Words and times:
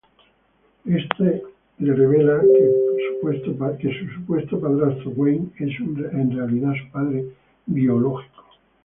Éste 0.87 1.43
le 1.79 1.93
revela 1.93 2.39
que 2.41 3.91
su 3.99 4.07
supuesto 4.15 4.59
padrastro, 4.59 5.11
Wayne, 5.11 5.49
es 5.59 5.79
en 5.79 6.35
realidad 6.35 6.73
su 6.83 6.91
padre 6.91 7.25
biológico. 7.67 8.43